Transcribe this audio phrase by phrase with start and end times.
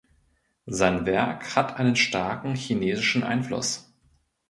[0.65, 3.93] Sein Werk hat einen starken chinesischen Einfluss.